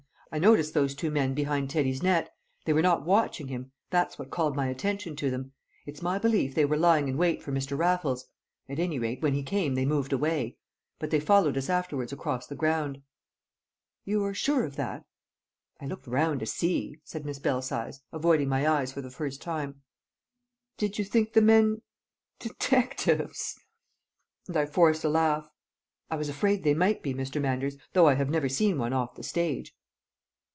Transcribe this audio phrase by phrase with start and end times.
[0.33, 2.33] I noticed those two men behind Teddy's net.
[2.63, 5.51] They were not watching him; that called my attention to them.
[5.85, 7.77] It's my belief they were lying in wait for Mr.
[7.77, 8.29] Raffles;
[8.69, 10.55] at any rate, when he came they moved away.
[10.99, 13.01] But they followed us afterwards across the ground."
[14.05, 15.03] "You are sure of that?"
[15.81, 19.81] "I looked round to see," said Miss Belsize, avoiding my eyes for the first time.
[20.77, 21.81] "Did you think the men
[22.39, 23.59] detectives?"
[24.47, 25.49] And I forced a laugh.
[26.09, 27.41] "I was afraid they might be, Mr.
[27.41, 29.75] Manders, though I have never seen one off the stage."